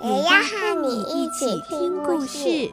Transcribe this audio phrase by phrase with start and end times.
[0.00, 2.70] 也要和你一起听故事。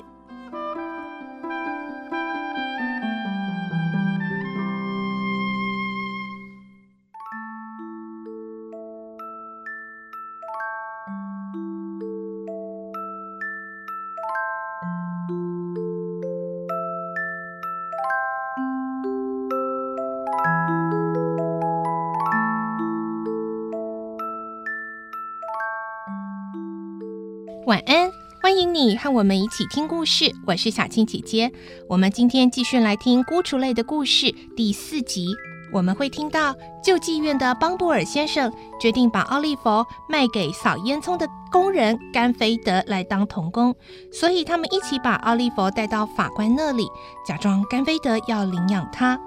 [28.56, 30.34] 欢迎你和我们一起听故事。
[30.48, 31.52] 我是小青姐姐，
[31.90, 35.28] 我们今天继续来听《孤雏泪》的故事第四集。
[35.74, 43.76] 我们会听到旧妓院的邦布尔先生决定把奥利弗卖给扫烟囱的工人甘菲德来当童工，
[44.10, 46.88] 所以他们一起把奥利弗带到法官那里，
[47.28, 49.20] 假装甘菲德要领养他。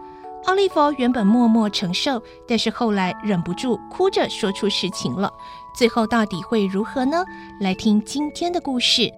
[0.47, 5.31] 奥利弗原本默默承受，但是后来忍不住哭着说出实情了。
[5.77, 7.23] 最后到底会如何呢？
[7.61, 9.03] 来听今天的故事，《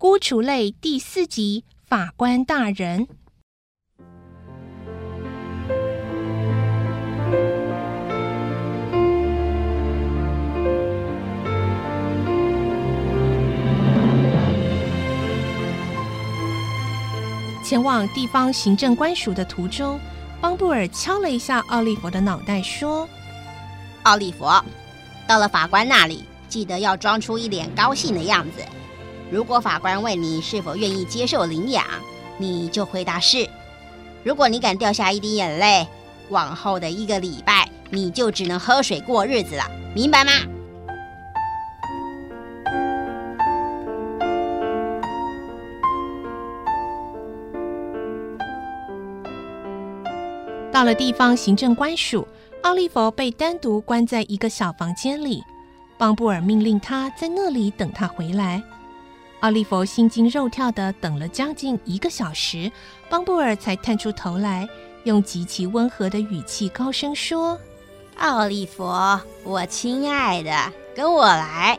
[0.00, 3.04] 孤雏泪》第四集《法官大人》。
[17.64, 19.98] 前往地方行政官署的途中，
[20.40, 23.08] 邦布尔敲了一下奥利弗的脑袋，说
[24.04, 24.44] ：“奥利弗，
[25.26, 28.64] 到了法官那里，记得要装出一脸高兴的样子。
[29.30, 31.84] 如果法官问你是否愿意接受领养，
[32.38, 33.48] 你就回答是。
[34.24, 35.86] 如果你敢掉下一滴眼泪，
[36.30, 40.32] 往后的一个礼拜你就只能喝水过日子了，明白吗？”
[50.72, 52.26] 到了地方行政官署，
[52.62, 55.42] 奥利弗被单独关在一个小房间里。
[55.98, 58.62] 邦布尔命令他在那里等他回来。
[59.40, 62.70] 奥利弗心惊肉跳地等了将近一个小时，
[63.08, 64.68] 邦布尔才探出头来，
[65.04, 67.58] 用极其温和的语气高声说
[68.18, 68.84] ：“奥利弗，
[69.44, 71.78] 我亲爱的，跟我来。”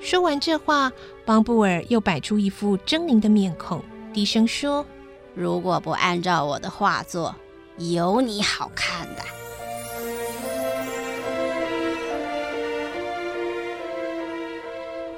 [0.00, 0.92] 说完这话，
[1.24, 3.82] 邦布尔又摆出一副狰狞的面孔，
[4.12, 4.84] 低声说
[5.34, 7.34] ：“如果不按照我的话做。”
[7.78, 9.22] 有你好看的！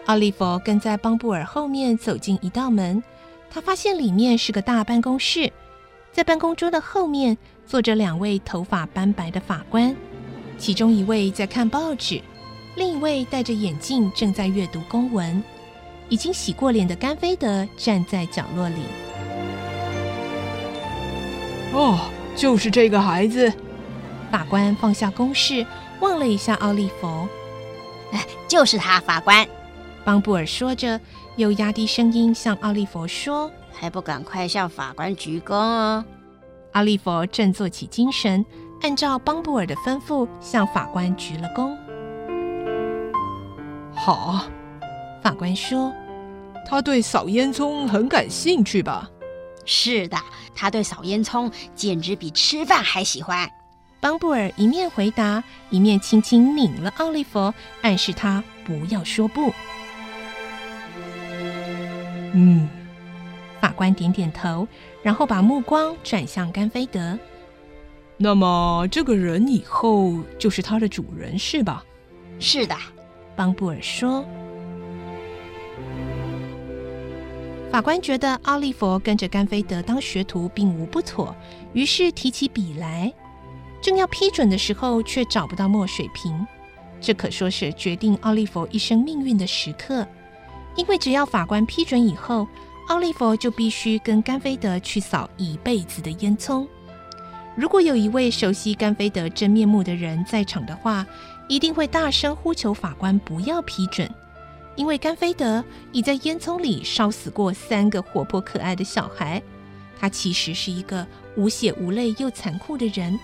[0.06, 3.02] 奥利弗跟在邦布尔后面走进一道门，
[3.50, 5.52] 他发现里面是个大办公室，
[6.12, 7.36] 在办公桌的后面
[7.66, 9.94] 坐着两位头发斑白的法官，
[10.58, 12.20] 其中一位在看报纸，
[12.74, 15.42] 另一位戴着眼镜正在阅读公文。
[16.08, 18.82] 已经洗过脸的甘菲德站在角落里。
[21.72, 21.98] 哦。
[22.34, 23.52] 就是这个孩子。
[24.30, 25.66] 法官放下公事，
[26.00, 27.28] 望了一下奥利弗。
[28.10, 29.46] 哎， 就是他，法官。
[30.04, 31.00] 邦布尔说着，
[31.36, 36.04] 又压低声音向奥利弗说：“还不赶快向法官鞠躬哦！”
[36.72, 38.44] 奥利弗振作起精神，
[38.82, 41.76] 按照邦布尔的吩咐向法官鞠了躬。
[43.94, 44.44] 好，
[45.22, 45.92] 法官说
[46.68, 49.08] ：“他对扫烟囱很感兴趣吧？”
[49.64, 50.16] 是的，
[50.56, 53.48] 他对扫烟囱简直比吃饭还喜欢。
[54.00, 59.52] 邦布尔一面回答，一面轻轻拧了奥利弗，暗示他不要说不。
[62.32, 62.68] 嗯，
[63.60, 64.66] 法官点点头，
[65.02, 67.18] 然后把目光转向甘菲德。
[68.16, 71.84] 那么这个人以后就是他的主人，是吧？
[72.38, 72.76] 是的，
[73.36, 74.24] 邦布尔说。
[77.70, 81.34] 法官觉得奥利弗跟着甘菲德当学徒并无不妥，
[81.72, 83.12] 于是提起笔来，
[83.80, 86.46] 正要批准的时候，却找不到墨水瓶。
[87.00, 90.06] 这可说是决定奥利弗一生命运的时刻，
[90.74, 92.46] 因为只要法官批准以后，
[92.88, 96.66] 奥利弗就必须跟甘菲德去扫一辈子的烟囱。
[97.54, 101.06] 如果有一位熟悉甘菲德真面目的人在场的话，
[101.48, 104.10] 一定会大声呼求法官不要批准。
[104.74, 109.42] 因为甘菲德已在烟囱里烧死过三个活泼可爱的小孩，
[110.00, 113.20] 他其实是一个无血无泪又残酷的人，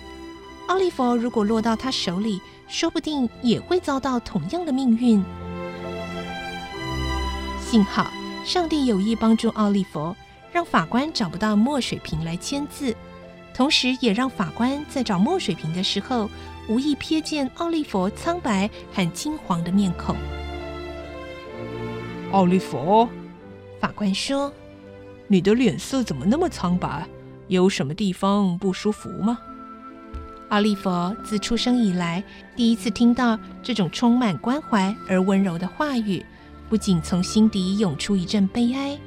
[0.67, 5.25] 奥利弗如果落到他手里，说不定也会遭到同样的命运。
[7.71, 8.11] 幸好
[8.47, 10.17] 上帝有意帮助奥利弗，
[10.51, 12.97] 让法官找不到墨水瓶来签字，
[13.53, 16.31] 同时也让法官在找墨水瓶的时候，
[16.67, 20.17] 无意瞥见奥利弗苍白和金黄的面孔。
[22.33, 23.07] 奥利弗，
[23.79, 24.51] 法官说
[25.29, 27.07] ：“你的脸色怎么那么苍白？
[27.49, 29.39] 有什么地方不舒服吗？”
[30.49, 30.91] 奥利弗
[31.23, 32.25] 自出生以来
[32.57, 36.25] 第一次听到这种充满关怀而温柔的话语，
[36.69, 38.99] 不仅从心底涌出一阵悲哀，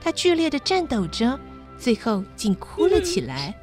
[0.00, 1.38] 他剧烈的颤抖着，
[1.78, 3.54] 最后竟哭了起来。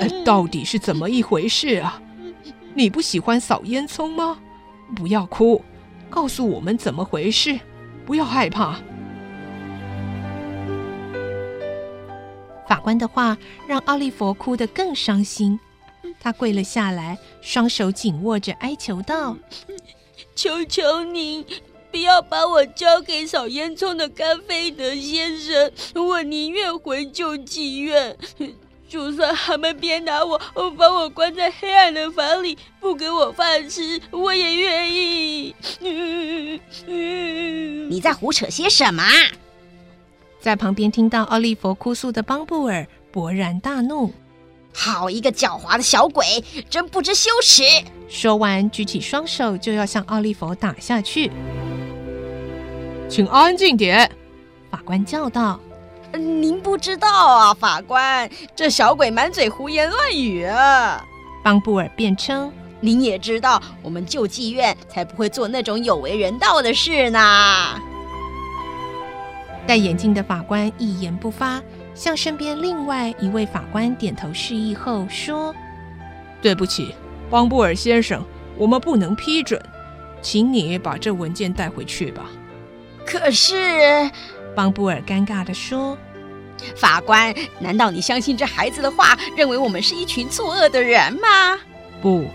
[0.00, 2.00] 呃，到底是怎么一回事啊？
[2.74, 4.38] 你不喜欢扫烟囱吗？
[4.94, 5.62] 不要哭，
[6.08, 7.58] 告诉我们怎么回事，
[8.06, 8.78] 不要害怕。
[12.68, 13.36] 法官的话
[13.66, 15.58] 让奥利弗哭得更伤心，
[16.20, 19.36] 他跪了下来，双手紧握着，哀求道
[20.34, 21.44] ：“求求您，
[21.90, 28.16] 不要把我交给扫烟囱的甘菲德先生，我宁愿回救济院。
[28.88, 30.40] ”就算他们鞭打我，
[30.78, 35.54] 把我关在黑暗的房里，不给我饭吃，我也愿意。
[37.90, 39.02] 你在胡扯些什么？
[40.40, 44.10] 在旁边听到奥利弗哭诉的邦布尔勃然大怒
[44.80, 46.24] ：“好一个狡猾的小鬼，
[46.70, 47.64] 真不知羞耻！”
[48.08, 51.32] 说完，举起双手就要向奥利弗打下去。
[53.08, 54.08] 请安静点，
[54.70, 55.58] 法官叫道。
[56.12, 61.04] 您不知道啊，法官，这小鬼满嘴胡言乱语啊！
[61.42, 67.80] 邦布尔辩称：“您也知道，我们救济院才不会做那种有违人道的事呢。”
[69.66, 71.60] 戴眼镜的法官一言不发，
[71.98, 75.52] 向身边另外一位法官点头示意后说
[76.40, 76.94] ：“对不起，
[77.28, 78.24] 邦布尔先生，
[78.56, 79.60] 我们不能批准，
[80.22, 82.26] 请你把这文件带回去吧。”
[83.04, 84.08] 可是。
[84.54, 85.96] 邦布尔尴尬地说
[86.74, 91.58] ：“法官，难道你相信这孩子的话，认为我们是一群作恶的人吗
[92.02, 92.28] ？”“不，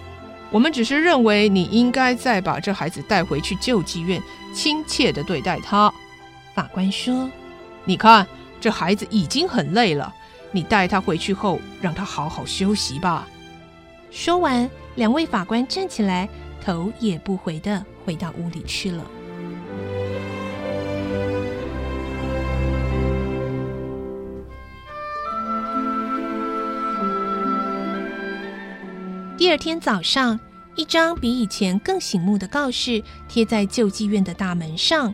[0.51, 4.21] 我们只是认为你应该再把这孩子带回去救济院，
[4.53, 5.93] 亲切地对待他。”
[6.55, 7.29] 法官说
[7.83, 8.25] ：“你看，
[8.63, 10.13] 这孩子已经很累了，
[10.53, 13.27] 你带他回去后，让他好好休息吧。”
[14.09, 16.29] 说完，两位法官站起来，
[16.63, 19.03] 头也不回的回到屋里去了。
[29.37, 30.39] 第二天早上，
[30.75, 35.13] 一张比以前更醒目的告示贴在救济院的大门上：“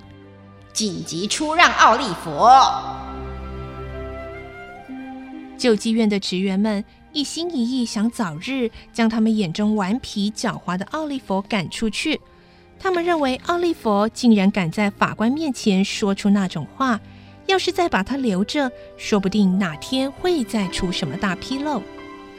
[0.72, 2.30] 紧急出让奥利弗。”
[5.60, 12.20] 救济院的职员们一心一意想早日将他们眼中顽皮狡猾的奥利弗赶出去。
[12.80, 16.98] 他们认为奥利弗竟然敢在法官面前说出那种话，
[17.46, 21.82] 要是再把他留着，说不定哪天会再出什么大纰漏。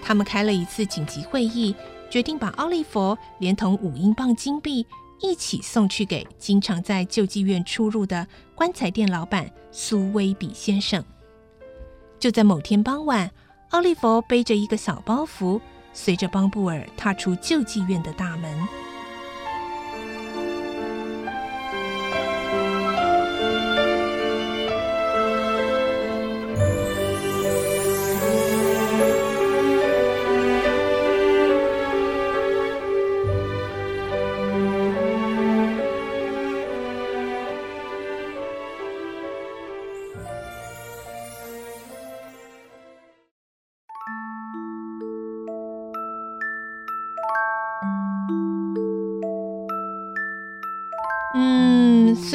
[0.03, 1.77] 他们开了一次紧急会议，
[2.09, 4.87] 决定把奥利弗连同五英镑金币
[5.21, 11.05] 一起送去给经常在救济院出入的棺材店老板苏威比先生。
[12.21, 13.31] 就在某天傍晚，
[13.71, 15.59] 奥利弗背着一个小包袱，
[15.95, 18.69] 随着邦布尔踏出救济院的大门。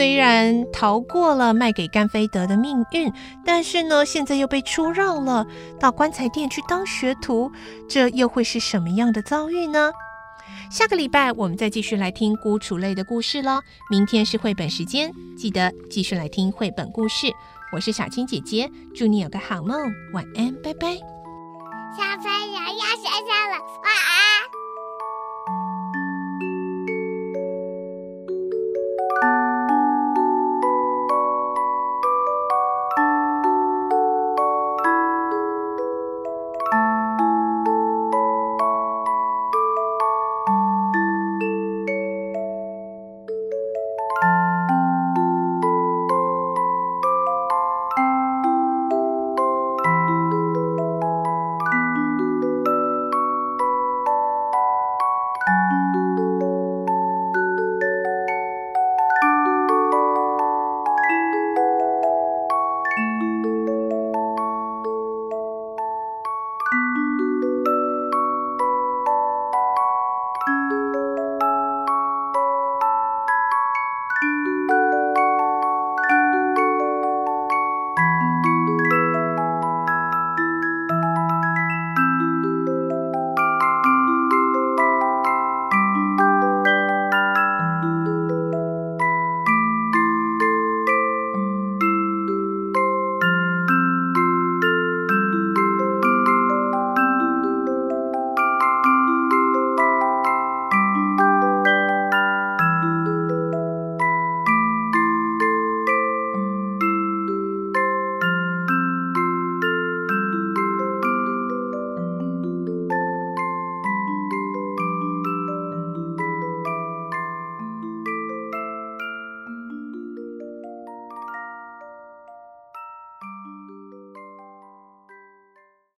[0.05, 3.11] 虽然逃过了卖给甘菲德的命运，
[3.43, 5.47] 但是呢，现在又被出让了，
[5.79, 7.51] 到棺材店去当学徒，
[7.89, 9.91] 这又会是什么样的遭遇呢？
[10.69, 13.59] 下个礼拜我们再继续来听孤雏类的故事喽。
[13.89, 17.25] 明天是绘本时间，记得继续来听绘本故事。
[17.73, 20.89] 我是小青姐姐，祝你有个好梦，晚安，拜拜。
[21.97, 24.14] 小朋友要睡觉了，晚安。